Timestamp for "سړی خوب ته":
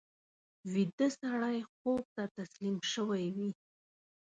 1.19-2.23